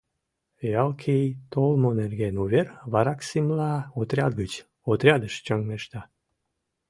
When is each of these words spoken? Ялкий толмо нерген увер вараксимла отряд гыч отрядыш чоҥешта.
Ялкий 0.81 1.25
толмо 1.51 1.89
нерген 2.01 2.35
увер 2.43 2.67
вараксимла 2.91 3.73
отряд 3.99 4.33
гыч 4.41 4.53
отрядыш 4.91 5.33
чоҥешта. 5.45 6.01